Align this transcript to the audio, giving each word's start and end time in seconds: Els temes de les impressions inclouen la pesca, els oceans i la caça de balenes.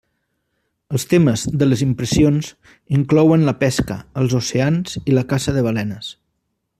Els 0.95 1.03
temes 1.11 1.43
de 1.63 1.67
les 1.67 1.83
impressions 1.87 2.49
inclouen 3.01 3.45
la 3.51 3.55
pesca, 3.61 3.99
els 4.23 4.37
oceans 4.43 4.97
i 5.05 5.19
la 5.19 5.27
caça 5.35 5.59
de 5.59 5.67
balenes. 5.69 6.11